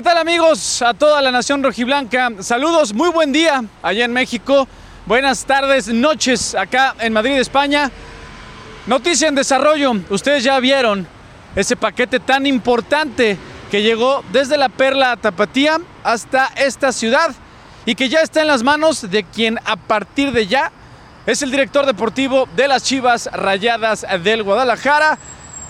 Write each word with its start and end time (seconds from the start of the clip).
¿Qué 0.00 0.04
tal 0.04 0.16
amigos? 0.16 0.80
A 0.80 0.94
toda 0.94 1.20
la 1.20 1.30
nación 1.30 1.62
rojiblanca. 1.62 2.30
Saludos, 2.40 2.94
muy 2.94 3.10
buen 3.10 3.32
día 3.32 3.62
allá 3.82 4.06
en 4.06 4.14
México. 4.14 4.66
Buenas 5.04 5.44
tardes, 5.44 5.88
noches 5.88 6.54
acá 6.54 6.94
en 7.00 7.12
Madrid, 7.12 7.36
España. 7.36 7.90
Noticia 8.86 9.28
en 9.28 9.34
desarrollo. 9.34 9.92
Ustedes 10.08 10.42
ya 10.42 10.58
vieron 10.58 11.06
ese 11.54 11.76
paquete 11.76 12.18
tan 12.18 12.46
importante 12.46 13.36
que 13.70 13.82
llegó 13.82 14.24
desde 14.32 14.56
la 14.56 14.70
Perla 14.70 15.18
Tapatía 15.18 15.76
hasta 16.02 16.46
esta 16.56 16.92
ciudad 16.92 17.34
y 17.84 17.94
que 17.94 18.08
ya 18.08 18.20
está 18.20 18.40
en 18.40 18.46
las 18.46 18.62
manos 18.62 19.10
de 19.10 19.24
quien 19.24 19.58
a 19.66 19.76
partir 19.76 20.32
de 20.32 20.46
ya 20.46 20.72
es 21.26 21.42
el 21.42 21.50
director 21.50 21.84
deportivo 21.84 22.48
de 22.56 22.68
las 22.68 22.84
Chivas 22.84 23.28
Rayadas 23.34 24.06
del 24.24 24.44
Guadalajara, 24.44 25.18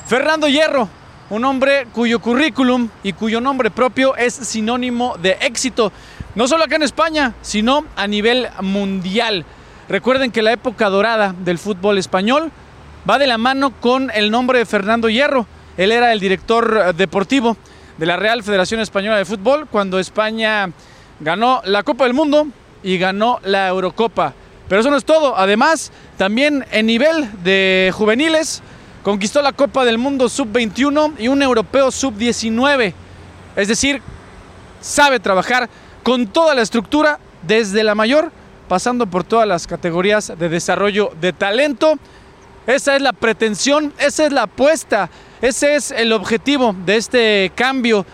Fernando 0.06 0.46
Hierro, 0.46 0.88
un 1.30 1.44
hombre 1.44 1.86
cuyo 1.92 2.20
currículum 2.20 2.88
y 3.04 3.12
cuyo 3.12 3.40
nombre 3.40 3.70
propio 3.70 4.16
es 4.16 4.34
sinónimo 4.34 5.16
de 5.16 5.38
éxito, 5.40 5.92
no 6.34 6.48
solo 6.48 6.64
acá 6.64 6.76
en 6.76 6.82
España, 6.82 7.34
sino 7.40 7.84
a 7.96 8.06
nivel 8.06 8.48
mundial. 8.60 9.44
Recuerden 9.88 10.32
que 10.32 10.42
la 10.42 10.52
época 10.52 10.88
dorada 10.88 11.34
del 11.38 11.58
fútbol 11.58 11.98
español 11.98 12.50
va 13.08 13.18
de 13.18 13.28
la 13.28 13.38
mano 13.38 13.70
con 13.80 14.10
el 14.12 14.30
nombre 14.30 14.58
de 14.58 14.66
Fernando 14.66 15.08
Hierro. 15.08 15.46
Él 15.76 15.92
era 15.92 16.12
el 16.12 16.20
director 16.20 16.94
deportivo 16.94 17.56
de 17.96 18.06
la 18.06 18.16
Real 18.16 18.42
Federación 18.42 18.80
Española 18.80 19.16
de 19.16 19.24
Fútbol 19.24 19.66
cuando 19.70 19.98
España 19.98 20.70
ganó 21.20 21.60
la 21.64 21.82
Copa 21.82 22.04
del 22.04 22.14
Mundo 22.14 22.48
y 22.82 22.98
ganó 22.98 23.40
la 23.44 23.68
Eurocopa. 23.68 24.34
Pero 24.68 24.80
eso 24.80 24.90
no 24.90 24.96
es 24.96 25.04
todo. 25.04 25.36
Además, 25.36 25.90
también 26.16 26.64
en 26.70 26.86
nivel 26.86 27.28
de 27.42 27.90
juveniles, 27.92 28.62
conquistó 29.02 29.42
la 29.42 29.52
Copa 29.52 29.84
del 29.84 29.98
Mundo 29.98 30.28
sub-21 30.28 31.14
y 31.18 31.28
un 31.28 31.42
europeo 31.42 31.90
sub-19. 31.90 32.92
Es 33.56 33.68
decir, 33.68 34.02
sabe 34.80 35.20
trabajar 35.20 35.68
con 36.02 36.26
toda 36.26 36.54
la 36.54 36.62
estructura, 36.62 37.18
desde 37.42 37.82
la 37.82 37.94
mayor, 37.94 38.30
pasando 38.68 39.06
por 39.06 39.24
todas 39.24 39.48
las 39.48 39.66
categorías 39.66 40.32
de 40.38 40.48
desarrollo 40.48 41.12
de 41.20 41.32
talento. 41.32 41.98
Esa 42.66 42.96
es 42.96 43.02
la 43.02 43.12
pretensión, 43.12 43.92
esa 43.98 44.26
es 44.26 44.32
la 44.32 44.42
apuesta, 44.42 45.10
ese 45.40 45.74
es 45.74 45.90
el 45.90 46.12
objetivo 46.12 46.74
de 46.84 46.96
este 46.96 47.52
cambio 47.54 48.04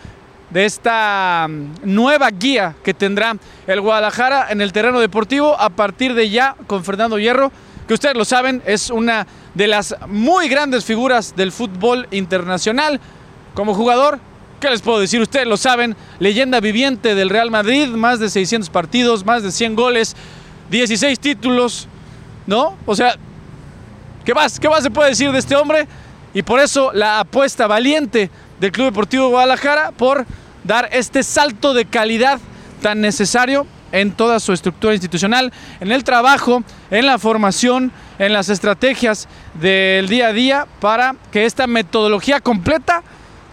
de 0.49 0.65
esta 0.65 1.47
mm, 1.49 1.73
nueva 1.83 2.29
guía 2.31 2.75
que 2.83 2.93
tendrá 2.93 3.35
el 3.67 3.81
Guadalajara 3.81 4.47
en 4.49 4.61
el 4.61 4.71
terreno 4.71 4.99
deportivo 4.99 5.59
a 5.59 5.69
partir 5.69 6.13
de 6.13 6.29
ya 6.29 6.55
con 6.67 6.83
Fernando 6.85 7.19
Hierro, 7.19 7.51
que 7.87 7.93
ustedes 7.93 8.15
lo 8.15 8.25
saben, 8.25 8.61
es 8.65 8.89
una 8.89 9.27
de 9.57 9.67
las 9.67 9.95
muy 10.07 10.47
grandes 10.49 10.85
figuras 10.85 11.35
del 11.35 11.51
fútbol 11.51 12.07
internacional. 12.11 13.01
Como 13.55 13.73
jugador, 13.73 14.19
¿qué 14.59 14.69
les 14.69 14.83
puedo 14.83 14.99
decir? 14.99 15.19
Ustedes 15.19 15.47
lo 15.47 15.57
saben, 15.57 15.95
leyenda 16.19 16.59
viviente 16.59 17.15
del 17.15 17.31
Real 17.31 17.49
Madrid, 17.49 17.87
más 17.87 18.19
de 18.19 18.29
600 18.29 18.69
partidos, 18.69 19.25
más 19.25 19.41
de 19.41 19.51
100 19.51 19.75
goles, 19.75 20.15
16 20.69 21.19
títulos, 21.19 21.87
¿no? 22.45 22.77
O 22.85 22.95
sea, 22.95 23.15
¿qué 24.23 24.35
más? 24.35 24.59
¿Qué 24.59 24.69
más 24.69 24.83
se 24.83 24.91
puede 24.91 25.09
decir 25.09 25.31
de 25.31 25.39
este 25.39 25.55
hombre? 25.55 25.87
Y 26.35 26.43
por 26.43 26.59
eso 26.59 26.91
la 26.93 27.19
apuesta 27.19 27.65
valiente 27.65 28.29
del 28.59 28.71
Club 28.71 28.85
Deportivo 28.85 29.29
Guadalajara 29.29 29.91
por 29.91 30.27
dar 30.63 30.87
este 30.91 31.23
salto 31.23 31.73
de 31.73 31.85
calidad 31.85 32.39
tan 32.83 33.01
necesario 33.01 33.65
en 33.91 34.11
toda 34.11 34.39
su 34.39 34.53
estructura 34.53 34.93
institucional, 34.93 35.51
en 35.79 35.91
el 35.91 36.03
trabajo, 36.03 36.63
en 36.91 37.05
la 37.05 37.17
formación, 37.17 37.91
en 38.19 38.33
las 38.33 38.49
estrategias 38.49 39.27
del 39.53 40.07
día 40.07 40.27
a 40.27 40.33
día 40.33 40.67
para 40.79 41.15
que 41.31 41.45
esta 41.45 41.67
metodología 41.67 42.39
completa, 42.39 43.03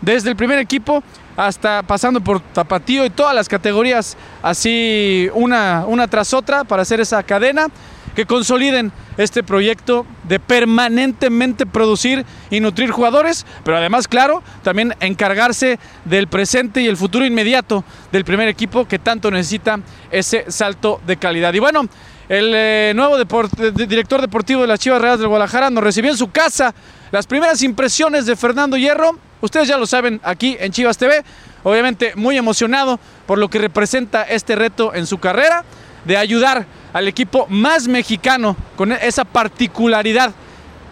desde 0.00 0.30
el 0.30 0.36
primer 0.36 0.58
equipo 0.58 1.02
hasta 1.36 1.82
pasando 1.82 2.20
por 2.20 2.40
Tapatío 2.40 3.04
y 3.04 3.10
todas 3.10 3.34
las 3.34 3.48
categorías, 3.48 4.16
así 4.42 5.28
una, 5.34 5.84
una 5.86 6.06
tras 6.08 6.32
otra, 6.32 6.64
para 6.64 6.82
hacer 6.82 7.00
esa 7.00 7.22
cadena, 7.22 7.66
que 8.14 8.26
consoliden 8.26 8.92
este 9.16 9.42
proyecto 9.42 10.06
de 10.24 10.40
permanentemente 10.40 11.66
producir 11.66 12.24
y 12.50 12.60
nutrir 12.60 12.90
jugadores, 12.90 13.46
pero 13.64 13.76
además, 13.76 14.08
claro, 14.08 14.42
también 14.62 14.94
encargarse 15.00 15.78
del 16.04 16.28
presente 16.28 16.80
y 16.80 16.86
el 16.86 16.96
futuro 16.96 17.24
inmediato 17.24 17.84
del 18.12 18.24
primer 18.24 18.48
equipo 18.48 18.86
que 18.86 18.98
tanto 18.98 19.30
necesita 19.30 19.80
ese 20.10 20.50
salto 20.50 21.00
de 21.06 21.16
calidad. 21.16 21.52
Y 21.54 21.58
bueno, 21.58 21.88
el 22.28 22.52
eh, 22.54 22.92
nuevo 22.94 23.18
director 23.18 24.20
deportivo 24.20 24.62
de 24.62 24.66
las 24.66 24.80
Chivas 24.80 25.00
Reales 25.00 25.20
del 25.20 25.28
Guadalajara 25.28 25.70
nos 25.70 25.84
recibió 25.84 26.10
en 26.10 26.16
su 26.16 26.30
casa 26.30 26.74
las 27.10 27.26
primeras 27.26 27.62
impresiones 27.62 28.26
de 28.26 28.34
Fernando 28.34 28.76
Hierro. 28.76 29.18
Ustedes 29.40 29.68
ya 29.68 29.76
lo 29.76 29.86
saben 29.86 30.20
aquí 30.24 30.56
en 30.58 30.72
Chivas 30.72 30.96
TV. 30.96 31.22
Obviamente 31.62 32.12
muy 32.16 32.38
emocionado 32.38 32.98
por 33.26 33.38
lo 33.38 33.48
que 33.48 33.58
representa 33.58 34.22
este 34.22 34.56
reto 34.56 34.94
en 34.94 35.06
su 35.06 35.18
carrera 35.18 35.64
de 36.06 36.16
ayudar 36.16 36.66
al 36.94 37.08
equipo 37.08 37.46
más 37.50 37.88
mexicano 37.88 38.56
con 38.76 38.92
esa 38.92 39.24
particularidad 39.24 40.32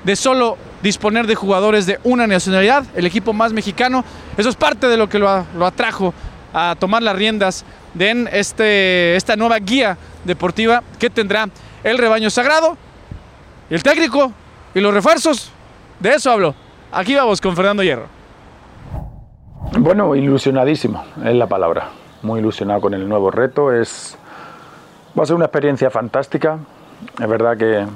de 0.04 0.16
solo 0.16 0.58
disponer 0.82 1.28
de 1.28 1.36
jugadores 1.36 1.86
de 1.86 2.00
una 2.02 2.26
nacionalidad, 2.26 2.84
el 2.96 3.06
equipo 3.06 3.32
más 3.32 3.52
mexicano. 3.52 4.04
Eso 4.36 4.48
es 4.48 4.56
parte 4.56 4.88
de 4.88 4.96
lo 4.96 5.08
que 5.08 5.20
lo, 5.20 5.28
atrajo 5.64 6.12
a 6.52 6.74
tomar 6.78 7.04
las 7.04 7.14
riendas 7.14 7.64
de 7.94 8.28
este, 8.32 9.14
esta 9.14 9.36
nueva 9.36 9.58
guía 9.60 9.96
deportiva 10.24 10.82
que 10.98 11.08
tendrá 11.08 11.48
el 11.84 11.96
rebaño 11.98 12.30
sagrado, 12.30 12.76
el 13.70 13.82
técnico 13.84 14.32
y 14.74 14.80
los 14.80 14.92
refuerzos. 14.92 15.52
De 16.00 16.14
eso 16.14 16.32
hablo. 16.32 16.52
Aquí 16.90 17.14
vamos 17.14 17.40
con 17.40 17.54
Fernando 17.54 17.84
Hierro. 17.84 18.06
Bueno, 19.78 20.16
ilusionadísimo 20.16 21.04
es 21.24 21.34
la 21.36 21.46
palabra. 21.46 21.90
Muy 22.22 22.40
ilusionado 22.40 22.80
con 22.80 22.92
el 22.92 23.08
nuevo 23.08 23.30
reto. 23.30 23.72
Es 23.72 24.18
Va 25.18 25.24
a 25.24 25.26
ser 25.26 25.36
una 25.36 25.44
experiencia 25.44 25.90
fantástica. 25.90 26.58
Es 27.20 27.28
verdad 27.28 27.58
que 27.58 27.86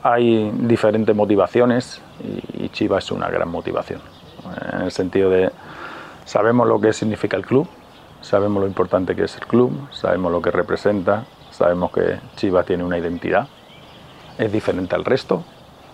hay 0.00 0.50
diferentes 0.52 1.14
motivaciones 1.16 2.00
y 2.52 2.68
Chivas 2.68 3.04
es 3.04 3.10
una 3.10 3.28
gran 3.28 3.48
motivación. 3.48 4.00
En 4.72 4.82
el 4.82 4.92
sentido 4.92 5.28
de 5.28 5.50
sabemos 6.24 6.68
lo 6.68 6.80
que 6.80 6.92
significa 6.92 7.36
el 7.36 7.44
club, 7.44 7.66
sabemos 8.20 8.62
lo 8.62 8.68
importante 8.68 9.16
que 9.16 9.24
es 9.24 9.34
el 9.36 9.46
club, 9.46 9.88
sabemos 9.90 10.30
lo 10.30 10.40
que 10.40 10.52
representa, 10.52 11.24
sabemos 11.50 11.90
que 11.90 12.20
Chivas 12.36 12.64
tiene 12.64 12.84
una 12.84 12.96
identidad, 12.96 13.48
es 14.38 14.52
diferente 14.52 14.94
al 14.94 15.04
resto. 15.04 15.42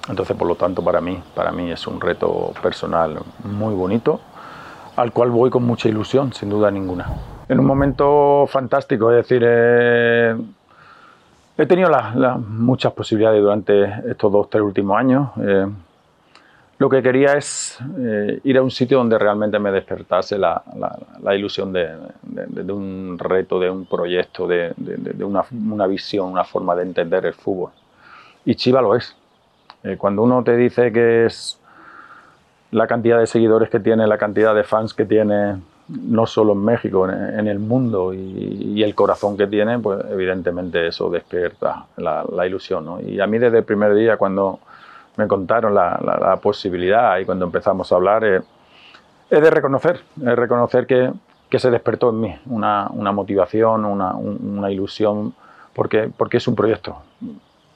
Entonces, 0.07 0.37
por 0.37 0.49
lo 0.49 0.55
tanto, 0.55 0.83
para 0.83 1.01
mí, 1.01 1.23
para 1.35 1.51
mí 1.51 1.71
es 1.71 1.87
un 1.87 1.99
reto 1.99 2.53
personal 2.63 3.21
muy 3.45 3.75
bonito, 3.75 4.21
al 4.97 5.13
cual 5.13 5.31
voy 5.31 5.49
con 5.49 5.63
mucha 5.63 5.89
ilusión, 5.89 6.35
sin 6.35 6.51
duda 6.51 6.71
ninguna 6.71 7.07
en 7.51 7.59
un 7.59 7.67
momento 7.67 8.47
fantástico. 8.47 9.11
Es 9.11 9.17
decir, 9.27 9.43
eh, 9.45 10.37
he 11.59 11.67
tenido 11.67 11.91
muchas 12.39 12.93
posibilidades 12.93 13.43
durante 13.43 13.85
estos 14.09 14.31
dos, 14.31 14.49
tres 14.49 14.63
últimos 14.63 14.97
años. 14.97 15.31
Eh, 15.43 15.67
lo 16.79 16.89
que 16.89 17.03
quería 17.03 17.37
es 17.37 17.77
eh, 17.99 18.41
ir 18.45 18.57
a 18.57 18.63
un 18.63 18.71
sitio 18.71 18.99
donde 18.99 19.19
realmente 19.19 19.59
me 19.59 19.73
despertase 19.73 20.39
la, 20.39 20.63
ilusión 21.35 21.73
de, 21.73 21.89
un 22.73 23.19
reto, 23.19 23.59
de 23.59 23.69
un 23.69 23.85
proyecto, 23.85 24.47
de, 24.47 24.73
una, 25.21 25.87
visión, 25.89 26.31
una 26.31 26.45
forma 26.45 26.77
de 26.77 26.83
entender 26.85 27.27
el 27.27 27.35
fútbol. 27.35 27.73
Y 28.45 28.55
Chiva 28.55 28.81
lo 28.81 28.95
es. 28.95 29.17
cuando 29.99 30.23
uno 30.23 30.45
te 30.45 30.57
dice 30.57 30.93
que 30.93 31.27
es 31.27 31.61
la 32.71 32.87
cantidad 32.87 33.19
de 33.19 33.27
seguidores 33.27 33.69
que 33.69 33.81
tiene, 33.81 34.07
la 34.07 34.19
cantidad 34.19 34.55
de 34.55 34.63
fans 34.63 34.95
que 34.95 35.05
tiene, 35.05 35.57
no 35.91 36.27
solo 36.27 36.53
en 36.53 36.65
México, 36.65 37.09
en, 37.09 37.49
el 37.49 37.59
mundo 37.59 38.15
y, 38.15 38.83
el 38.83 38.95
corazón 38.95 39.37
que 39.37 39.47
tiene, 39.47 39.79
pues 39.79 40.01
evidentemente 40.11 40.87
eso 40.87 41.11
despierta 41.11 41.87
la, 41.97 42.47
ilusión. 42.47 42.85
¿no? 42.85 43.01
Y 43.01 43.21
a 43.21 43.27
mí 43.27 43.39
desde 43.39 43.59
el 43.59 43.65
primer 43.65 43.95
día 43.95 44.17
cuando 44.17 44.61
me 45.17 45.27
contaron 45.27 45.75
la, 45.75 46.39
posibilidad 46.43 47.19
y 47.19 47.25
cuando 47.25 47.45
empezamos 47.45 47.91
a 47.91 47.97
hablar, 47.97 48.25
eh, 48.25 48.41
es 49.29 49.41
de 49.41 49.51
reconocer, 49.51 50.01
es 50.17 50.37
reconocer 50.37 50.87
que, 50.87 51.13
que, 51.49 51.59
se 51.59 51.71
despertó 51.71 52.11
en 52.11 52.21
mí 52.21 52.35
una, 52.47 52.89
una 52.93 53.13
motivación, 53.13 53.85
una, 53.85 54.15
una, 54.15 54.71
ilusión, 54.71 55.35
porque, 55.75 56.11
porque 56.17 56.39
es 56.39 56.49
un 56.49 56.55
proyecto. 56.55 56.97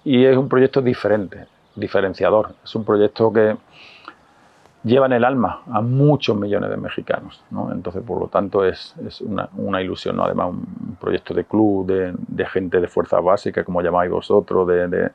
Y 0.05 0.25
es 0.25 0.37
un 0.37 0.49
proyecto 0.49 0.81
diferente, 0.83 1.47
diferenciador. 1.75 2.55
Es 2.65 2.75
un 2.75 2.85
proyecto 2.85 3.33
que, 3.33 3.57
llevan 4.85 5.13
el 5.13 5.25
alma 5.25 5.63
a 5.73 5.81
muchos 5.81 6.37
millones 6.37 6.71
de 6.71 6.77
mexicanos. 6.77 7.43
¿no? 7.51 7.73
Entonces, 7.73 8.03
por 8.03 8.21
lo 8.21 8.29
tanto, 8.29 8.65
es, 8.65 8.95
es 9.05 9.21
una, 9.23 9.49
una, 9.57 9.81
ilusión, 9.81 10.17
¿no? 10.17 10.25
además 10.25 10.51
un 10.51 10.97
proyecto 11.01 11.35
de 11.35 11.45
club, 11.45 11.87
de, 11.87 12.15
de 12.17 12.47
gente 12.47 12.81
de 12.81 12.87
fuerza 12.87 13.19
básica, 13.21 13.65
como 13.65 13.81
llamáis 13.81 14.11
vosotros, 14.11 14.69
de, 14.69 14.89
de, 14.89 15.11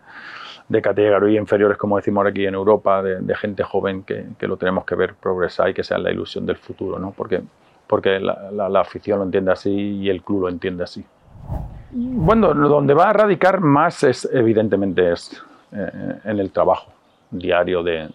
de 0.68 0.82
categorías 0.82 1.40
inferiores, 1.40 1.78
como 1.78 1.98
decimos 1.98 2.26
aquí 2.26 2.46
en 2.46 2.56
Europa, 2.56 3.04
de, 3.04 3.36
gente 3.36 3.64
joven 3.64 4.04
que, 4.04 4.26
que, 4.38 4.48
lo 4.48 4.58
tenemos 4.58 4.86
que 4.86 4.96
ver 4.96 5.14
progresar 5.14 5.70
y 5.70 5.74
que 5.74 5.84
sea 5.84 6.00
la 6.00 6.12
ilusión 6.12 6.46
del 6.46 6.58
futuro, 6.58 6.98
¿no? 6.98 7.12
porque, 7.16 7.42
porque 7.86 8.20
la, 8.20 8.52
la, 8.52 8.80
afición 8.80 9.20
lo 9.20 9.26
entiende 9.26 9.52
así 9.52 9.72
y 9.72 10.10
el 10.10 10.24
club 10.24 10.42
lo 10.42 10.50
entiende 10.50 10.84
así. 10.84 11.06
Bueno, 11.92 12.54
donde 12.54 12.94
va 12.94 13.10
a 13.10 13.14
radicar 13.14 13.62
más 13.62 14.04
es, 14.04 14.30
evidentemente, 14.32 15.12
es 15.12 15.44
eh, 15.72 16.20
en 16.24 16.40
el 16.40 16.52
trabajo 16.52 16.92
diario 17.32 17.84
de 17.84 18.10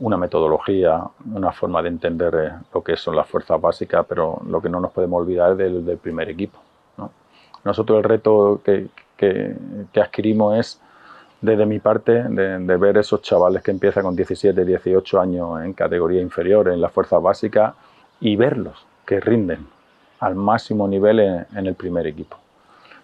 una 0.00 0.16
metodología, 0.16 1.02
una 1.34 1.52
forma 1.52 1.82
de 1.82 1.88
entender 1.88 2.34
eh, 2.34 2.52
lo 2.72 2.82
que 2.82 2.96
son 2.96 3.16
las 3.16 3.26
fuerzas 3.28 3.60
básicas, 3.60 4.06
pero 4.08 4.40
lo 4.46 4.60
que 4.60 4.68
no 4.68 4.80
nos 4.80 4.92
podemos 4.92 5.20
olvidar 5.20 5.60
es 5.60 5.84
del, 5.84 5.98
primer 5.98 6.28
equipo. 6.28 6.58
Nosotros 7.64 7.98
el 7.98 8.04
reto 8.04 8.60
que, 8.64 8.86
que, 9.16 10.00
adquirimos 10.00 10.56
es, 10.56 10.80
desde 11.40 11.66
mi 11.66 11.80
parte, 11.80 12.22
de, 12.22 12.76
ver 12.76 12.96
esos 12.96 13.20
chavales 13.20 13.62
que 13.62 13.72
empiezan 13.72 14.04
con 14.04 14.16
17, 14.16 14.64
18 14.64 15.20
años 15.20 15.62
en 15.62 15.72
categoría 15.72 16.22
inferior, 16.22 16.68
en 16.68 16.80
las 16.80 16.92
fuerzas 16.92 17.20
básicas, 17.20 17.74
y 18.20 18.36
verlos 18.36 18.86
que 19.04 19.20
rinden 19.20 19.66
al 20.20 20.34
máximo 20.34 20.88
nivel 20.88 21.20
en, 21.20 21.66
el 21.66 21.74
primer 21.74 22.06
equipo. 22.06 22.36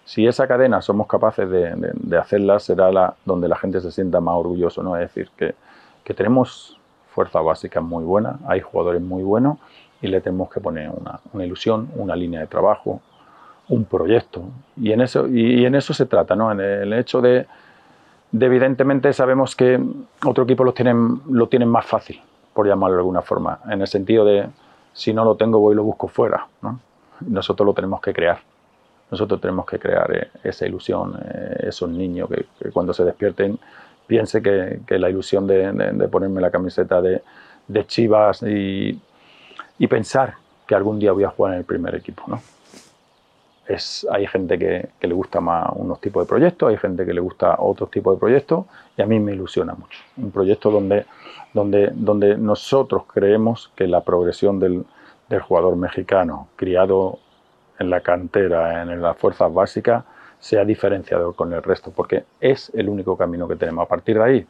Si 0.04 0.26
esa 0.26 0.46
cadena 0.46 0.82
somos 0.82 1.06
capaces 1.06 1.48
de, 1.50 2.18
hacerla, 2.18 2.58
será 2.58 2.92
la, 2.92 3.14
donde 3.24 3.48
la 3.48 3.56
gente 3.56 3.80
se 3.80 3.90
sienta 3.90 4.20
más 4.20 4.36
orgulloso, 4.36 4.82
¿no? 4.82 4.96
Es 4.96 5.02
decir, 5.02 5.30
que, 5.36 5.54
que 6.04 6.14
tenemos 6.14 6.78
fuerza 7.14 7.40
básica 7.40 7.80
muy 7.80 8.04
buena, 8.04 8.38
hay 8.46 8.60
jugadores 8.60 9.00
muy 9.00 9.22
buenos 9.22 9.58
y 10.02 10.08
le 10.08 10.20
tenemos 10.20 10.50
que 10.50 10.60
poner 10.60 10.90
una, 10.90 11.44
ilusión, 11.44 11.88
una 11.96 12.16
línea 12.16 12.40
de 12.40 12.46
trabajo, 12.46 13.00
un 13.68 13.84
proyecto. 13.84 14.42
Y 14.76 14.92
en 14.92 15.00
eso, 15.00 15.28
y, 15.28 15.64
en 15.64 15.76
eso 15.76 15.94
se 15.94 16.06
trata, 16.06 16.34
¿no? 16.34 16.50
En 16.50 16.60
el 16.60 16.92
hecho 16.92 17.20
de, 17.22 17.46
evidentemente 18.32 19.12
sabemos 19.12 19.54
que 19.54 19.80
otro 20.26 20.44
equipo 20.44 20.64
lo 20.64 20.74
tienen, 20.74 21.22
lo 21.30 21.46
tienen 21.46 21.68
más 21.68 21.86
fácil, 21.86 22.20
por 22.52 22.66
llamarlo 22.66 22.96
de 22.96 23.00
alguna 23.00 23.22
forma, 23.22 23.60
en 23.70 23.80
el 23.80 23.86
sentido 23.86 24.24
de 24.24 24.46
si 24.92 25.14
no 25.14 25.24
lo 25.24 25.36
tengo 25.36 25.60
voy 25.60 25.72
y 25.72 25.76
lo 25.76 25.84
busco 25.84 26.08
fuera. 26.08 26.46
Nosotros 27.20 27.64
lo 27.64 27.72
tenemos 27.72 28.00
que 28.00 28.12
crear. 28.12 28.40
Nosotros 29.10 29.40
tenemos 29.40 29.64
que 29.66 29.78
crear 29.78 30.10
eh, 30.16 30.28
esa 30.42 30.66
ilusión, 30.66 31.16
eh, 31.24 31.68
esos 31.68 31.88
niños 31.88 32.28
que 32.28 32.70
cuando 32.70 32.92
se 32.92 33.04
despierten 33.04 33.58
piense 34.06 34.42
que, 34.42 34.98
la 34.98 35.10
ilusión 35.10 35.46
de, 35.46 36.08
ponerme 36.10 36.40
la 36.40 36.50
camiseta 36.50 37.00
de, 37.00 37.22
Chivas 37.86 38.42
y, 38.42 39.00
pensar 39.88 40.34
que 40.66 40.74
algún 40.74 40.98
día 40.98 41.12
voy 41.12 41.24
a 41.24 41.28
jugar 41.28 41.54
en 41.54 41.58
el 41.60 41.64
primer 41.64 41.94
equipo. 41.94 42.24
¿no? 42.26 42.40
Es, 43.66 44.06
hay 44.10 44.26
gente 44.26 44.58
que, 44.58 44.88
le 45.00 45.14
gusta 45.14 45.40
más 45.40 45.68
unos 45.74 46.00
tipos 46.00 46.24
de 46.24 46.28
proyectos, 46.28 46.68
hay 46.68 46.76
gente 46.76 47.04
que 47.04 47.14
le 47.14 47.20
gusta 47.20 47.56
otros 47.58 47.90
tipos 47.90 48.16
de 48.16 48.20
proyectos 48.20 48.66
y 48.96 49.02
a 49.02 49.06
mí 49.06 49.20
me 49.20 49.32
ilusiona 49.32 49.74
mucho. 49.74 49.98
Un 50.16 50.30
proyecto 50.30 50.70
donde, 50.70 51.06
donde, 51.52 51.90
donde 51.94 52.36
nosotros 52.36 53.04
creemos 53.12 53.70
que 53.74 53.86
la 53.86 54.02
progresión 54.02 54.58
del, 54.58 54.84
del 55.28 55.40
jugador 55.40 55.76
mexicano 55.76 56.48
criado 56.56 57.18
en 57.78 57.90
la 57.90 58.00
cantera, 58.00 58.82
en 58.82 59.02
las 59.02 59.16
fuerzas 59.16 59.52
básicas, 59.52 60.04
sea 60.44 60.62
diferenciador 60.62 61.34
con 61.34 61.54
el 61.54 61.62
resto, 61.62 61.90
porque 61.90 62.24
es 62.38 62.70
el 62.74 62.90
único 62.90 63.16
camino 63.16 63.48
que 63.48 63.56
tenemos. 63.56 63.86
A 63.86 63.88
partir 63.88 64.18
de 64.18 64.22
ahí, 64.22 64.46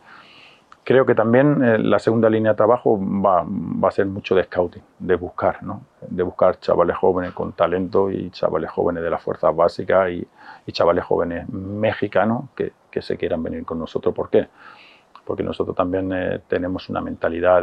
creo 0.82 1.06
que 1.06 1.14
también 1.14 1.62
eh, 1.62 1.79
la 1.79 2.00
segunda 2.00 2.29
línea 2.29 2.50
de 2.50 2.56
trabajo 2.56 2.99
va, 3.00 3.46
a 3.87 3.91
ser 3.93 4.06
mucho 4.06 4.35
de 4.35 4.43
scouting, 4.43 4.82
de 4.99 5.14
buscar, 5.14 5.62
¿no? 5.62 5.82
de 6.00 6.25
buscar 6.25 6.58
chavales 6.58 6.96
jóvenes 6.96 7.31
con 7.31 7.52
talento 7.52 8.11
y 8.11 8.29
chavales 8.31 8.73
jóvenes 8.73 9.05
de 9.05 9.11
las 9.11 9.23
fuerzas 9.23 9.55
básicas 9.55 10.11
y, 10.11 10.26
chavales 10.73 11.05
jóvenes 11.05 11.49
mexicanos 11.49 12.47
que, 12.56 12.73
se 13.00 13.17
quieran 13.17 13.43
venir 13.43 13.64
con 13.64 13.79
nosotros. 13.79 14.12
¿Por 14.14 14.31
qué? 14.31 14.49
Porque 15.25 15.44
nosotros 15.44 15.76
también 15.76 16.12
eh, 16.12 16.40
tenemos 16.49 16.88
una 16.88 17.00
mentalidad 17.00 17.62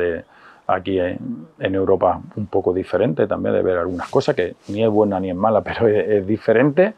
aquí 0.67 0.99
en, 0.99 1.47
Europa 1.59 2.21
un 2.37 2.47
poco 2.47 2.71
diferente 2.71 3.27
también 3.27 3.55
de 3.55 3.61
ver 3.61 3.77
algunas 3.77 4.09
cosas 4.09 4.35
que 4.35 4.55
ni 4.69 4.83
es 4.83 4.89
buena 4.89 5.19
ni 5.19 5.31
es 5.31 5.35
mala, 5.35 5.61
pero 5.63 5.87
es 5.89 6.25
diferente 6.25 6.93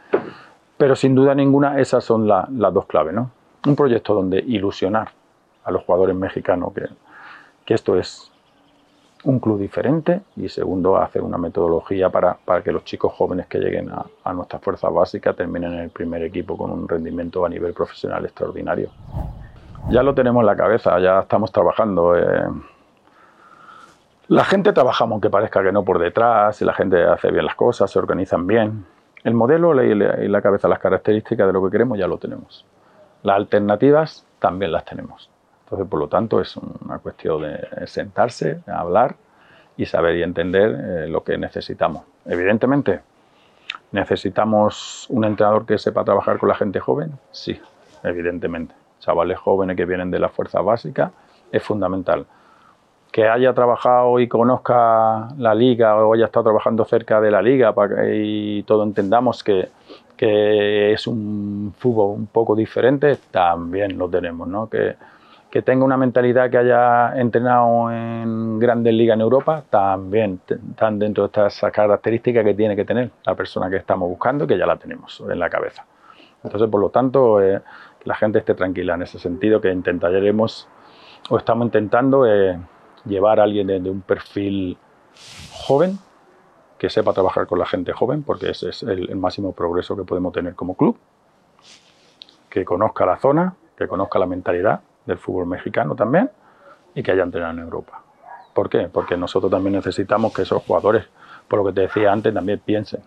pero 0.84 0.98
sin 0.98 1.16
duda 1.16 1.34
ninguna 1.34 1.80
esas 1.80 2.04
son 2.04 2.28
las 2.28 2.74
dos 2.74 2.88
claves. 2.88 3.14
¿no? 3.14 3.32
Un 3.66 3.74
proyecto 3.74 4.14
donde 4.14 4.40
ilusionar 4.40 5.12
a 5.64 5.72
los 5.72 5.82
jugadores 5.86 6.14
mexicanos 6.14 6.74
que, 6.74 7.74
esto 7.74 7.98
es 7.98 8.30
un 9.24 9.40
club 9.40 9.60
diferente 9.60 10.24
y 10.36 10.50
segundo 10.50 10.98
hacer 10.98 11.22
una 11.22 11.38
metodología 11.38 12.10
para, 12.10 12.38
que 12.62 12.74
los 12.74 12.84
chicos 12.84 13.14
jóvenes 13.14 13.48
que 13.48 13.60
lleguen 13.60 13.92
a, 13.92 14.06
a 14.26 14.34
nuestra 14.34 14.60
fuerza 14.60 14.90
básica 14.90 15.32
terminen 15.32 15.72
en 15.72 15.80
el 15.80 15.90
primer 15.90 16.22
equipo 16.22 16.58
con 16.58 16.70
un 16.70 16.86
rendimiento 16.86 17.46
a 17.46 17.48
nivel 17.48 17.72
profesional 17.72 18.26
extraordinario. 18.26 18.90
Ya 19.90 20.04
lo 20.04 20.14
tenemos 20.14 20.42
en 20.42 20.48
la 20.48 20.58
cabeza, 20.58 21.00
ya 21.00 21.22
estamos 21.22 21.50
trabajando. 21.54 22.18
Eh. 22.18 22.50
La 24.28 24.44
gente 24.44 24.74
trabajamos, 24.74 25.14
aunque 25.14 25.30
parezca 25.30 25.64
que 25.64 25.72
no 25.72 25.86
por 25.86 26.00
detrás, 26.00 26.62
y 26.62 26.66
la 26.66 26.74
gente 26.74 27.02
hace 27.06 27.32
bien 27.32 27.46
las 27.46 27.56
cosas, 27.56 27.90
se 27.90 27.98
organizan 28.00 28.46
bien. 28.46 28.86
El 29.24 29.34
modelo 29.34 29.82
y 29.82 29.96
la 29.96 30.42
cabeza, 30.42 30.68
las 30.68 30.80
características 30.80 31.48
de 31.48 31.54
lo 31.54 31.64
que 31.64 31.72
queremos 31.72 31.98
ya 31.98 32.08
lo 32.08 32.18
tenemos. 32.18 32.66
Las 33.24 33.38
alternativas 33.38 34.26
también 34.40 34.72
las 34.72 34.84
tenemos. 34.84 35.30
Entonces, 35.64 35.88
por 35.88 36.00
lo 36.00 36.08
tanto, 36.10 36.42
es 36.42 36.58
una 36.58 37.00
cuestión 37.00 37.42
de 37.42 37.88
sentarse, 37.88 38.60
hablar 38.68 39.16
y 39.78 39.86
saber 39.86 40.18
y 40.18 40.24
entender 40.24 40.72
eh, 40.72 41.08
lo 41.08 41.24
que 41.24 41.38
necesitamos. 41.38 42.04
Evidentemente, 42.26 43.02
¿necesitamos 43.92 45.08
un 45.10 45.24
entrenador 45.24 45.66
que 45.66 45.78
sepa 45.78 46.04
trabajar 46.04 46.38
con 46.38 46.50
la 46.50 46.56
gente 46.56 46.80
joven? 46.80 47.14
Sí, 47.32 47.60
evidentemente. 48.04 48.76
Chavales 49.00 49.38
jóvenes 49.40 49.78
que 49.78 49.86
vienen 49.86 50.12
de 50.12 50.20
la 50.20 50.30
fuerza 50.30 50.62
básica 50.62 51.12
es 51.52 51.64
fundamental 51.64 52.26
que 53.14 53.28
haya 53.28 53.54
trabajado 53.54 54.20
y 54.20 54.28
conozca 54.28 55.28
la 55.38 55.54
liga 55.54 55.96
o 56.04 56.16
haya 56.16 56.26
estado 56.26 56.46
trabajando 56.46 56.84
cerca 56.84 57.22
de 57.22 57.30
la 57.30 57.44
liga 57.44 57.72
para 57.72 58.08
y 58.12 58.64
todo 58.64 58.84
entendamos 58.84 59.44
que, 59.44 59.70
que, 60.18 60.94
es 60.94 61.06
un 61.06 61.76
fútbol 61.78 62.18
un 62.18 62.26
poco 62.26 62.56
diferente, 62.56 63.20
también 63.30 64.00
lo 64.00 64.10
tenemos, 64.10 64.48
¿no? 64.48 64.68
Que, 64.68 64.96
que 65.52 65.62
tenga 65.62 65.86
una 65.86 65.96
mentalidad 65.96 66.50
que 66.50 66.58
haya 66.58 67.16
entrenado 67.16 67.92
en 67.92 68.58
grandes 68.58 68.96
ligas 68.96 69.14
en 69.14 69.22
Europa, 69.22 69.64
también 69.70 70.40
están 70.50 70.98
dentro 70.98 71.26
de 71.26 71.28
estas 71.28 71.62
características 71.72 72.44
que 72.44 72.56
tiene 72.56 72.76
que 72.76 72.84
tener 72.84 73.12
la 73.28 73.36
persona 73.36 73.70
que 73.70 73.76
estamos 73.76 74.10
buscando, 74.10 74.48
que 74.48 74.58
ya 74.58 74.66
la 74.66 74.78
tenemos 74.78 75.22
en 75.30 75.38
la 75.38 75.52
cabeza. 75.52 75.86
Entonces, 76.44 76.68
por 76.68 76.82
lo 76.82 76.90
tanto, 76.90 77.40
eh, 77.40 77.62
que 78.00 78.10
la 78.10 78.16
gente 78.16 78.40
esté 78.40 78.56
tranquila 78.56 78.96
en 78.96 79.04
ese 79.04 79.20
sentido, 79.20 79.62
que 79.62 79.72
intentaremos 79.72 80.68
o 81.30 81.38
estamos 81.38 81.66
intentando 81.66 82.26
eh, 82.26 82.58
llevar 83.06 83.40
a 83.40 83.44
alguien 83.44 83.68
de, 83.68 83.90
un 83.90 84.02
perfil 84.02 84.78
joven, 85.52 85.98
que 86.78 86.90
sepa 86.90 87.14
trabajar 87.14 87.48
con 87.48 87.60
la 87.60 87.66
gente 87.66 87.94
joven, 87.94 88.24
porque 88.24 88.50
ese 88.50 88.70
es 88.70 88.84
el, 88.84 89.16
máximo 89.16 89.54
progreso 89.54 89.96
que 89.96 90.04
podemos 90.04 90.34
tener 90.34 90.56
como 90.56 90.76
club, 90.76 90.98
que 92.50 92.66
conozca 92.66 93.06
la 93.06 93.18
zona, 93.18 93.56
que 93.78 93.88
conozca 93.88 94.20
la 94.20 94.26
mentalidad 94.26 94.82
del 95.06 95.18
fútbol 95.18 95.48
mexicano 95.48 95.96
también 95.96 96.30
y 96.94 97.02
que 97.02 97.12
haya 97.12 97.24
entrenado 97.24 97.54
en 97.54 97.60
Europa. 97.60 98.02
¿Por 98.54 98.70
qué? 98.70 98.90
Porque 98.92 99.18
nosotros 99.18 99.52
también 99.52 99.76
necesitamos 99.76 100.34
que 100.34 100.44
esos 100.44 100.62
jugadores, 100.64 101.06
por 101.48 101.60
lo 101.60 101.66
que 101.66 101.74
te 101.74 101.82
decía 101.82 102.12
antes, 102.12 102.34
también 102.34 102.60
piensen. 102.60 103.02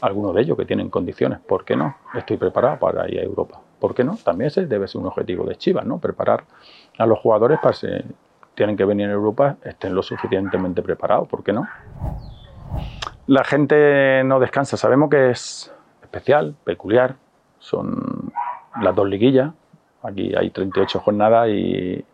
Algunos 0.00 0.34
de 0.34 0.42
ellos 0.42 0.56
que 0.56 0.64
tienen 0.64 0.90
condiciones, 0.90 1.40
¿por 1.40 1.64
qué 1.64 1.76
no? 1.76 1.96
Estoy 2.14 2.36
preparado 2.36 2.78
para 2.78 3.10
ir 3.10 3.18
a 3.18 3.22
Europa. 3.22 3.60
¿Por 3.80 3.94
qué 3.94 4.04
no? 4.04 4.16
También 4.22 4.48
ese 4.48 4.66
debe 4.66 4.86
ser 4.86 5.00
un 5.00 5.06
objetivo 5.08 5.44
de 5.44 5.56
Chivas, 5.56 5.84
¿no? 5.84 5.98
Preparar 5.98 6.44
a 6.98 7.06
los 7.06 7.18
jugadores 7.18 7.58
para, 7.60 7.76
que 7.76 8.04
tienen 8.54 8.76
que 8.76 8.84
venir 8.84 9.08
a 9.08 9.12
Europa 9.12 9.56
estén 9.64 9.94
lo 9.94 10.02
suficientemente 10.02 10.82
preparados, 10.82 11.28
¿por 11.28 11.42
qué 11.42 11.52
no? 11.52 11.66
La 13.26 13.44
gente 13.44 14.22
no 14.24 14.38
descansa, 14.38 14.76
sabemos 14.76 15.10
que 15.10 15.30
es 15.30 15.72
especial, 16.02 16.54
peculiar, 16.64 17.16
son 17.58 18.32
las 18.80 18.94
dos 18.94 19.08
liguillas, 19.08 19.52
aquí 20.02 20.34
hay 20.36 20.50
38 20.50 21.00
jornadas 21.00 21.48
y, 21.48 22.04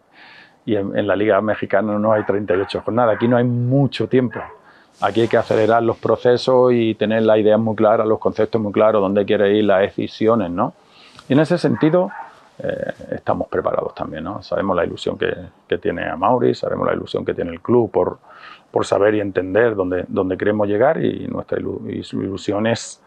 en, 0.67 1.07
la 1.07 1.17
Liga 1.17 1.41
Mexicana 1.41 1.99
no 1.99 2.13
hay 2.13 2.25
38 2.25 2.83
jornadas, 2.83 3.17
aquí 3.17 3.27
no 3.27 3.37
hay 3.37 3.45
mucho 3.45 4.09
tiempo. 4.09 4.41
Aquí 5.01 5.23
hay 5.23 5.29
que 5.29 5.39
acelerar 5.39 5.83
los 5.83 5.97
procesos 5.97 6.73
y 6.73 6.95
tener 6.95 7.23
las 7.23 7.39
ideas 7.39 7.59
muy 7.59 7.75
claras, 7.75 8.07
los 8.07 8.19
conceptos 8.19 8.61
muy 8.61 8.71
claros, 8.71 9.01
dónde 9.01 9.25
quiere 9.25 9.57
ir, 9.57 9.65
las 9.65 9.81
decisiones, 9.81 10.51
¿no? 10.51 10.75
Y 11.29 11.33
en 11.33 11.41
ese 11.41 11.59
sentido, 11.59 12.11
eh, 12.63 12.93
estamos 13.13 13.49
preparados 13.49 13.95
también. 13.95 14.25
¿no? 14.25 14.43
Sabemos 14.43 14.77
la 14.77 14.85
ilusión 14.85 15.17
que, 15.17 15.35
que, 15.69 15.79
tiene 15.79 16.09
a 16.09 16.17
Mauri, 16.17 16.55
sabemos 16.55 16.87
la 16.87 16.95
ilusión 16.95 17.25
que 17.25 17.35
tiene 17.35 17.53
el 17.53 17.61
club 17.61 17.91
por, 17.91 18.19
por 18.71 18.87
saber 18.87 19.15
y 19.15 19.21
entender 19.21 19.75
dónde, 19.75 20.05
dónde 20.09 20.37
queremos 20.37 20.69
llegar 20.69 21.03
y 21.03 21.27
nuestra 21.27 21.59
ilusión 21.59 22.67
es, 22.67 23.03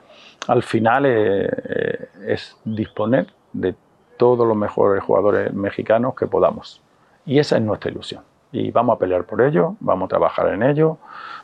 al 0.47 0.63
final, 0.63 1.05
eh, 1.05 1.49
eh, 1.69 2.09
es 2.27 2.57
disponer 2.65 3.27
de 3.53 3.75
todos 4.17 4.47
los 4.47 4.57
mejores 4.57 5.03
jugadores 5.03 5.53
mexicanos 5.53 6.15
que 6.15 6.27
podamos. 6.27 6.81
Y 7.25 7.39
esa 7.39 7.57
es 7.57 7.63
nuestra 7.63 7.91
ilusión 7.91 8.23
y 8.53 8.69
vamos 8.69 8.95
a 8.95 8.99
pelear 8.99 9.25
por 9.25 9.41
ello, 9.41 9.75
vamos 9.79 10.05
a 10.05 10.09
trabajar 10.09 10.47
en 10.53 10.61
ello, 10.61 10.99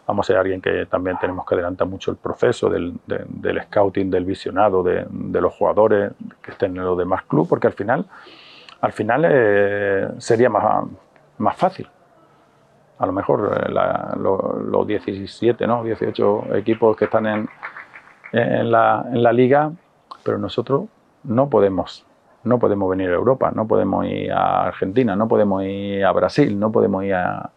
vamos 0.05 0.25
a 0.25 0.27
ser 0.27 0.37
alguien 0.37 0.61
que 0.61 0.85
también 0.85 1.17
tenemos 1.19 1.43
que 1.45 1.55
adelantar 1.55 1.87
mucho 1.87 2.11
el 2.11 2.17
proceso 2.17 2.69
del, 2.69 2.99
scouting, 3.63 4.11
del 4.11 4.25
visionado, 4.25 4.83
de, 4.83 5.07
los 5.41 5.51
jugadores 5.53 6.13
que 6.41 6.51
estén 6.51 6.77
en 6.77 6.85
los 6.85 6.97
demás 6.97 7.23
clubes, 7.23 7.49
porque 7.49 7.65
al 7.65 7.73
final, 7.73 8.05
al 8.79 8.91
final 8.93 9.25
eh, 9.27 10.07
sería 10.19 10.49
más, 10.49 10.85
más 11.39 11.57
fácil. 11.57 11.89
A 12.99 13.07
lo 13.07 13.11
mejor 13.11 13.59
eh, 13.59 13.71
los 13.71 14.85
17, 14.85 15.65
¿no? 15.65 15.83
18 15.83 16.55
equipos 16.57 16.95
que 16.95 17.05
están 17.05 17.25
en, 17.25 17.49
en, 18.33 18.69
la, 18.69 19.03
en 19.11 19.23
la 19.23 19.33
liga, 19.33 19.71
pero 20.23 20.37
nosotros 20.37 20.83
no 21.23 21.49
podemos 21.49 22.05
No 22.43 22.59
podemos 22.59 22.89
venir 22.89 23.09
a 23.09 23.13
Europa, 23.13 23.51
no 23.53 23.67
podemos 23.67 24.05
ir 24.05 24.31
a 24.31 24.67
Argentina, 24.67 25.15
no 25.15 25.27
podemos 25.27 25.63
ir 25.63 26.05
a 26.05 26.11
Brasil, 26.11 26.57
no 26.57 26.71
podemos 26.71 27.03
ir 27.03 27.13
a, 27.13 27.51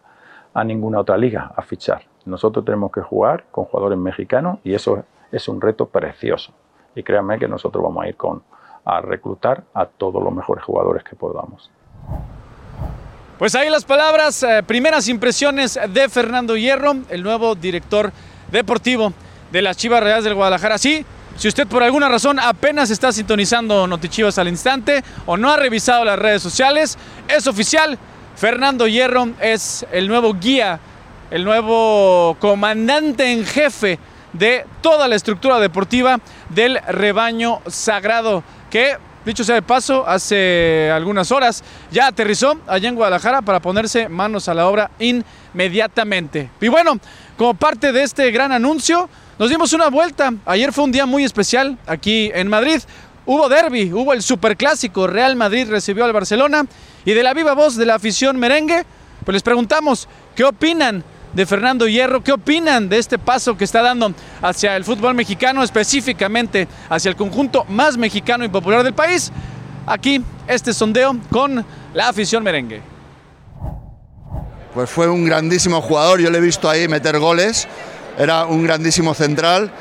ninguna 0.65 0.99
otra 0.99 1.17
liga 1.17 1.51
a 1.55 1.61
fichar. 1.61 2.03
Nosotros 2.25 2.63
tenemos 2.65 2.91
que 2.91 3.01
jugar 3.01 3.45
con 3.51 3.65
jugadores 3.65 3.97
mexicanos 3.97 4.59
y 4.63 4.73
eso 4.73 5.03
es 5.31 5.47
un 5.47 5.61
reto 5.61 5.87
precioso. 5.87 6.53
Y 6.95 7.03
créanme 7.03 7.39
que 7.39 7.47
nosotros 7.47 7.83
vamos 7.83 8.03
a 8.03 8.09
ir 8.09 8.15
con, 8.15 8.43
a 8.85 9.01
reclutar 9.01 9.63
a 9.73 9.85
todos 9.85 10.21
los 10.23 10.33
mejores 10.33 10.63
jugadores 10.63 11.03
que 11.03 11.15
podamos. 11.15 11.71
Pues 13.39 13.55
ahí 13.55 13.69
las 13.69 13.83
palabras, 13.83 14.43
eh, 14.43 14.63
primeras 14.63 15.09
impresiones 15.09 15.79
de 15.89 16.07
Fernando 16.07 16.55
Hierro, 16.55 16.93
el 17.09 17.23
nuevo 17.23 17.55
director 17.55 18.11
deportivo 18.51 19.11
de 19.51 19.61
las 19.61 19.77
Chivas 19.77 20.03
Reales 20.03 20.23
del 20.23 20.35
Guadalajara. 20.35 20.77
Sí, 20.77 21.05
si 21.37 21.47
usted 21.47 21.67
por 21.67 21.83
alguna 21.83 22.09
razón 22.09 22.39
apenas 22.39 22.89
está 22.89 23.11
sintonizando 23.11 23.87
Notichivas 23.87 24.37
al 24.37 24.47
instante 24.47 25.03
o 25.25 25.35
no 25.35 25.51
ha 25.51 25.57
revisado 25.57 26.05
las 26.05 26.19
redes 26.19 26.41
sociales, 26.41 26.97
es 27.27 27.47
oficial. 27.47 27.97
Fernando 28.35 28.87
Hierro 28.87 29.29
es 29.39 29.85
el 29.91 30.07
nuevo 30.07 30.33
guía, 30.33 30.79
el 31.31 31.43
nuevo 31.43 32.37
comandante 32.39 33.31
en 33.31 33.45
jefe 33.45 33.99
de 34.33 34.65
toda 34.81 35.07
la 35.07 35.15
estructura 35.15 35.59
deportiva 35.59 36.19
del 36.49 36.79
rebaño 36.87 37.61
sagrado 37.67 38.43
que 38.69 38.97
Dicho 39.25 39.45
sea 39.45 39.55
de 39.55 39.61
paso, 39.61 40.05
hace 40.05 40.91
algunas 40.93 41.31
horas 41.31 41.63
ya 41.91 42.07
aterrizó 42.07 42.59
allá 42.67 42.89
en 42.89 42.95
Guadalajara 42.95 43.41
para 43.41 43.61
ponerse 43.61 44.09
manos 44.09 44.49
a 44.49 44.53
la 44.53 44.67
obra 44.67 44.91
inmediatamente. 44.99 46.49
Y 46.59 46.67
bueno, 46.67 46.99
como 47.37 47.53
parte 47.53 47.93
de 47.93 48.03
este 48.03 48.29
gran 48.31 48.51
anuncio, 48.51 49.09
nos 49.39 49.49
dimos 49.49 49.73
una 49.73 49.89
vuelta. 49.89 50.33
Ayer 50.45 50.71
fue 50.71 50.83
un 50.83 50.91
día 50.91 51.05
muy 51.05 51.23
especial 51.23 51.77
aquí 51.87 52.31
en 52.33 52.47
Madrid. 52.47 52.81
Hubo 53.25 53.49
derby, 53.49 53.91
hubo 53.93 54.13
el 54.13 54.21
superclásico. 54.21 55.07
Real 55.07 55.35
Madrid 55.35 55.67
recibió 55.69 56.05
al 56.05 56.13
Barcelona. 56.13 56.65
Y 57.05 57.13
de 57.13 57.23
la 57.23 57.33
viva 57.33 57.53
voz 57.53 57.75
de 57.75 57.85
la 57.85 57.95
afición 57.95 58.37
merengue, 58.37 58.85
pues 59.25 59.33
les 59.33 59.43
preguntamos 59.43 60.07
qué 60.35 60.43
opinan 60.43 61.03
de 61.33 61.45
Fernando 61.45 61.87
Hierro. 61.87 62.23
¿Qué 62.23 62.31
opinan 62.31 62.89
de 62.89 62.99
este 62.99 63.17
paso 63.17 63.57
que 63.57 63.63
está 63.63 63.81
dando 63.81 64.13
hacia 64.41 64.75
el 64.75 64.83
fútbol 64.83 65.15
mexicano, 65.15 65.63
específicamente 65.63 66.67
hacia 66.89 67.09
el 67.09 67.15
conjunto 67.15 67.65
más 67.69 67.97
mexicano 67.97 68.45
y 68.45 68.49
popular 68.49 68.83
del 68.83 68.93
país? 68.93 69.31
Aquí 69.85 70.23
este 70.47 70.73
sondeo 70.73 71.17
con 71.29 71.65
la 71.93 72.09
afición 72.09 72.43
merengue. 72.43 72.81
Pues 74.73 74.89
fue 74.89 75.07
un 75.07 75.25
grandísimo 75.25 75.81
jugador, 75.81 76.19
yo 76.19 76.31
le 76.31 76.39
he 76.39 76.41
visto 76.41 76.67
ahí 76.67 76.87
meter 76.87 77.19
goles, 77.19 77.67
era 78.17 78.45
un 78.45 78.63
grandísimo 78.63 79.13
central 79.13 79.71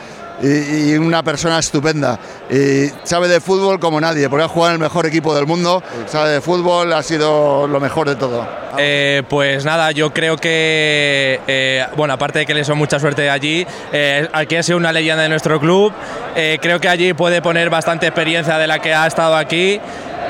y, 0.43 0.97
una 0.97 1.23
persona 1.23 1.59
estupenda. 1.59 2.19
Y 2.51 2.89
sabe 3.05 3.29
de 3.29 3.41
fútbol 3.41 3.79
como 3.79 4.01
nadie, 4.01 4.29
porque 4.29 4.45
ha 4.45 4.49
jugado 4.49 4.75
en 4.75 4.81
el 4.81 4.83
mejor 4.83 5.07
equipo 5.07 5.35
del 5.35 5.47
mundo, 5.47 5.83
sabe 6.07 6.31
de 6.31 6.41
fútbol, 6.41 6.93
ha 6.93 7.03
sido 7.03 7.67
lo 7.67 7.81
mejor 7.81 8.09
de 8.09 8.17
todo. 8.17 8.47
Eh, 8.79 9.23
pues 9.29 9.65
nada, 9.65 9.93
yo 9.93 10.13
creo 10.13 10.37
que, 10.37 11.41
eh, 11.47 11.87
bueno, 11.97 12.15
aparte 12.15 12.41
de 12.41 12.47
que 12.47 12.55
le 12.55 12.61
deseo 12.61 12.77
mucha 12.77 12.99
suerte 12.99 13.29
allí, 13.31 13.67
eh, 13.93 14.29
aquí 14.33 14.57
ha 14.57 14.63
sido 14.63 14.79
una 14.79 14.93
leyenda 14.93 15.23
de 15.23 15.29
nuestro 15.29 15.61
club, 15.61 15.93
creo 16.35 16.81
que 16.81 16.89
allí 16.89 17.13
puede 17.13 17.43
poner 17.43 17.71
bastante 17.71 18.07
experiencia 18.07 18.59
de 18.59 18.67
la 18.67 18.79
que 18.79 18.95
ha 18.95 19.07
estado 19.07 19.37
aquí. 19.37 19.81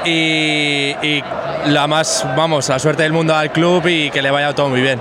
Y 0.05 1.23
la 1.67 1.87
más, 1.87 2.27
vamos, 2.37 2.69
la 2.69 2.81
suerte 2.81 3.05
del 3.05 3.13
mundo 3.13 3.37
al 3.37 3.53
club 3.53 3.87
y 3.87 4.11
que 4.11 4.21
le 4.21 4.33
vaya 4.33 4.53
todo 4.53 4.69
muy 4.69 4.81
bien. 4.81 4.99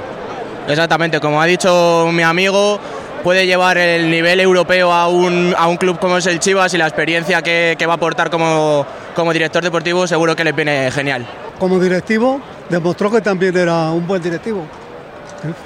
Exactamente, 0.67 1.19
como 1.19 1.41
ha 1.41 1.45
dicho 1.45 2.09
mi 2.11 2.23
amigo, 2.23 2.79
puede 3.23 3.45
llevar 3.45 3.77
el 3.77 4.09
nivel 4.09 4.39
europeo 4.39 4.91
a 4.91 5.07
un, 5.07 5.53
a 5.57 5.67
un 5.67 5.77
club 5.77 5.99
como 5.99 6.17
es 6.17 6.25
el 6.27 6.39
Chivas 6.39 6.73
y 6.73 6.77
la 6.77 6.87
experiencia 6.87 7.41
que, 7.41 7.75
que 7.77 7.85
va 7.85 7.93
a 7.93 7.95
aportar 7.95 8.29
como, 8.29 8.85
como 9.15 9.33
director 9.33 9.63
deportivo 9.63 10.07
seguro 10.07 10.35
que 10.35 10.43
le 10.43 10.51
viene 10.51 10.89
genial. 10.91 11.25
Como 11.59 11.79
directivo 11.79 12.39
demostró 12.69 13.11
que 13.11 13.21
también 13.21 13.55
era 13.55 13.91
un 13.91 14.07
buen 14.07 14.21
directivo. 14.21 14.65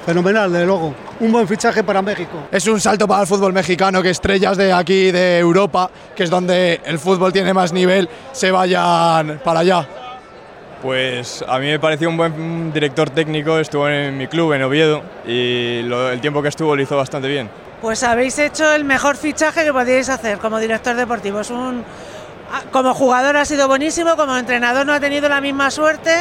Fenomenal, 0.05 0.51
de 0.51 0.65
luego. 0.65 0.95
Un 1.19 1.31
buen 1.31 1.47
fichaje 1.47 1.83
para 1.83 2.01
México. 2.01 2.47
Es 2.51 2.65
un 2.67 2.79
salto 2.79 3.07
para 3.07 3.21
el 3.21 3.27
fútbol 3.27 3.51
mexicano 3.51 4.01
que 4.01 4.09
estrellas 4.09 4.57
de 4.57 4.71
aquí, 4.71 5.11
de 5.11 5.39
Europa, 5.39 5.89
que 6.15 6.23
es 6.23 6.29
donde 6.29 6.79
el 6.85 6.97
fútbol 6.97 7.33
tiene 7.33 7.53
más 7.53 7.73
nivel, 7.73 8.07
se 8.31 8.51
vayan 8.51 9.41
para 9.43 9.59
allá. 9.59 9.87
Pues 10.85 11.43
a 11.47 11.57
mí 11.57 11.65
me 11.65 11.79
pareció 11.79 12.07
un 12.07 12.15
buen 12.15 12.71
director 12.71 13.09
técnico, 13.09 13.57
estuvo 13.57 13.89
en 13.89 14.15
mi 14.15 14.27
club, 14.27 14.53
en 14.53 14.61
Oviedo, 14.61 15.01
y 15.25 15.79
el 15.79 16.21
tiempo 16.21 16.43
que 16.43 16.49
estuvo 16.49 16.75
lo 16.75 16.81
hizo 16.83 16.95
bastante 16.95 17.27
bien. 17.27 17.49
Pues 17.81 18.03
habéis 18.03 18.37
hecho 18.37 18.71
el 18.71 18.83
mejor 18.83 19.17
fichaje 19.17 19.63
que 19.63 19.73
podíais 19.73 20.09
hacer 20.09 20.37
como 20.37 20.59
director 20.59 20.95
deportivo. 20.95 21.39
Es 21.39 21.49
un, 21.49 21.83
ah, 22.53 22.61
como 22.71 22.93
jugador 22.93 23.35
ha 23.35 23.45
sido 23.45 23.67
buenísimo, 23.67 24.15
como 24.15 24.37
entrenador 24.37 24.85
no 24.85 24.93
ha 24.93 24.99
tenido 24.99 25.27
la 25.27 25.41
misma 25.41 25.71
suerte, 25.71 26.11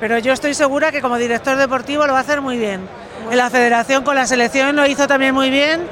pero 0.00 0.16
yo 0.16 0.32
estoy 0.32 0.54
segura 0.54 0.90
que 0.90 1.02
como 1.02 1.18
director 1.18 1.58
deportivo 1.58 2.06
lo 2.06 2.14
va 2.14 2.20
a 2.20 2.22
hacer 2.22 2.40
muy 2.40 2.56
bien. 2.56 2.88
En 3.30 3.36
la 3.36 3.50
federación 3.50 4.02
con 4.02 4.14
la 4.14 4.26
selección 4.26 4.76
lo 4.76 4.86
hizo 4.86 5.06
también 5.06 5.34
muy 5.34 5.50
bien 5.50 5.86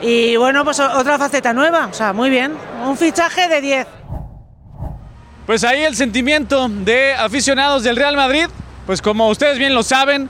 y 0.00 0.36
bueno, 0.36 0.64
pues 0.64 0.80
otra 0.80 1.18
faceta 1.18 1.52
nueva, 1.52 1.88
o 1.88 1.92
sea, 1.92 2.14
muy 2.14 2.30
bien. 2.30 2.56
Un 2.86 2.96
fichaje 2.96 3.48
de 3.48 3.60
10. 3.60 3.86
Pues 5.46 5.62
ahí 5.62 5.84
el 5.84 5.94
sentimiento 5.94 6.68
de 6.68 7.14
aficionados 7.14 7.84
del 7.84 7.94
Real 7.94 8.16
Madrid. 8.16 8.46
Pues 8.84 9.00
como 9.00 9.28
ustedes 9.28 9.60
bien 9.60 9.74
lo 9.74 9.84
saben, 9.84 10.28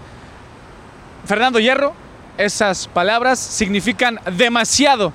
Fernando 1.25 1.59
Hierro, 1.59 1.95
esas 2.37 2.87
palabras 2.89 3.39
significan 3.39 4.21
demasiado 4.37 5.15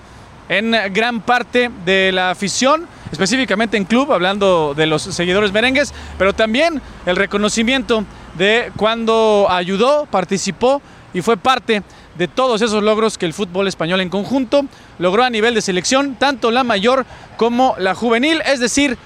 en 0.50 0.72
gran 0.92 1.22
parte 1.22 1.70
de 1.86 2.12
la 2.12 2.32
afición, 2.32 2.88
específicamente 3.12 3.78
en 3.78 3.86
club, 3.86 4.12
hablando 4.12 4.74
de 4.74 4.88
los 4.88 5.04
seguidores 5.04 5.52
merengues, 5.52 5.94
pero 6.18 6.34
también 6.34 6.82
el 7.06 7.16
reconocimiento 7.16 8.04
de 8.40 8.72
cuando 8.78 9.46
ayudó, 9.52 10.08
participó 10.08 10.82
y 11.14 11.22
fue 11.22 11.38
parte 11.38 11.84
de 12.18 12.28
todos 12.28 12.64
esos 12.64 12.82
logros 12.82 13.20
que 13.20 13.28
el 13.28 13.34
fútbol 13.34 13.68
español 13.68 14.02
en 14.02 14.10
conjunto 14.10 14.66
logró 14.98 15.24
a 15.24 15.30
nivel 15.30 15.54
de 15.54 15.62
selección, 15.62 16.16
tanto 16.16 16.50
la 16.50 16.64
mayor 16.64 17.06
como 17.38 17.76
la 17.78 17.94
juvenil, 17.94 18.42
es 18.48 18.60
decir, 18.60 18.98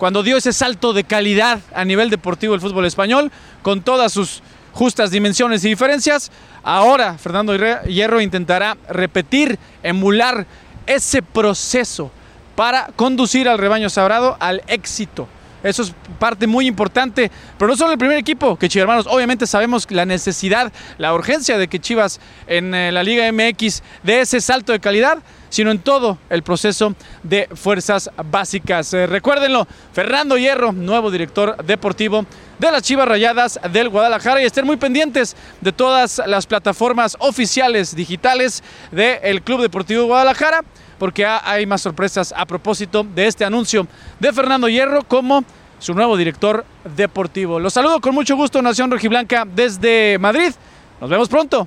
cuando 0.00 0.22
dio 0.22 0.38
ese 0.38 0.54
salto 0.54 0.94
de 0.94 1.04
calidad 1.04 1.60
a 1.74 1.84
nivel 1.84 2.08
deportivo 2.08 2.54
el 2.54 2.62
fútbol 2.62 2.86
español, 2.86 3.30
con 3.60 3.82
todas 3.82 4.10
sus 4.10 4.42
justas 4.72 5.10
dimensiones 5.10 5.62
y 5.62 5.68
diferencias. 5.68 6.32
Ahora 6.62 7.18
Fernando 7.18 7.54
Hierro 7.54 8.22
intentará 8.22 8.78
repetir, 8.88 9.58
emular 9.82 10.46
ese 10.86 11.20
proceso 11.20 12.10
para 12.56 12.86
conducir 12.96 13.46
al 13.46 13.58
rebaño 13.58 13.90
sagrado 13.90 14.38
al 14.40 14.62
éxito. 14.68 15.28
Eso 15.62 15.82
es 15.82 15.92
parte 16.18 16.46
muy 16.46 16.66
importante, 16.66 17.30
pero 17.58 17.70
no 17.70 17.76
solo 17.76 17.92
el 17.92 17.98
primer 17.98 18.16
equipo, 18.16 18.56
que 18.56 18.68
Chivas 18.68 18.82
Hermanos, 18.82 19.06
obviamente 19.08 19.46
sabemos 19.46 19.86
la 19.90 20.06
necesidad, 20.06 20.72
la 20.98 21.12
urgencia 21.14 21.58
de 21.58 21.68
que 21.68 21.78
Chivas 21.78 22.20
en 22.46 22.74
eh, 22.74 22.92
la 22.92 23.02
Liga 23.02 23.30
MX 23.30 23.82
dé 24.02 24.20
ese 24.20 24.40
salto 24.40 24.72
de 24.72 24.80
calidad, 24.80 25.18
sino 25.50 25.70
en 25.70 25.80
todo 25.80 26.18
el 26.30 26.42
proceso 26.42 26.94
de 27.22 27.48
fuerzas 27.54 28.10
básicas. 28.24 28.94
Eh, 28.94 29.06
recuérdenlo, 29.06 29.66
Fernando 29.92 30.38
Hierro, 30.38 30.72
nuevo 30.72 31.10
director 31.10 31.62
deportivo 31.64 32.24
de 32.58 32.70
las 32.70 32.82
Chivas 32.82 33.08
Rayadas 33.08 33.60
del 33.72 33.88
Guadalajara 33.88 34.42
y 34.42 34.44
estén 34.44 34.66
muy 34.66 34.76
pendientes 34.76 35.36
de 35.60 35.72
todas 35.72 36.22
las 36.26 36.46
plataformas 36.46 37.16
oficiales 37.18 37.94
digitales 37.94 38.62
del 38.92 39.42
Club 39.42 39.62
Deportivo 39.62 40.04
Guadalajara 40.04 40.62
porque 41.00 41.24
hay 41.24 41.64
más 41.64 41.80
sorpresas 41.80 42.34
a 42.36 42.44
propósito 42.44 43.02
de 43.02 43.26
este 43.26 43.42
anuncio 43.42 43.86
de 44.18 44.34
Fernando 44.34 44.68
Hierro 44.68 45.02
como 45.02 45.42
su 45.78 45.94
nuevo 45.94 46.14
director 46.14 46.66
deportivo. 46.94 47.58
Los 47.58 47.72
saludo 47.72 48.02
con 48.02 48.14
mucho 48.14 48.36
gusto, 48.36 48.60
Nación 48.60 48.90
Rojiblanca, 48.90 49.46
desde 49.46 50.18
Madrid. 50.18 50.52
Nos 51.00 51.08
vemos 51.08 51.30
pronto. 51.30 51.66